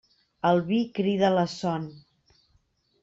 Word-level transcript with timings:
El 0.51 0.61
vi 0.69 0.79
crida 0.99 1.31
la 1.35 1.45
son. 1.57 1.89